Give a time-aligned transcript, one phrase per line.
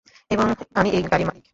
[0.31, 0.45] এবং
[0.75, 1.45] আমি এই গাড়ির মালিক।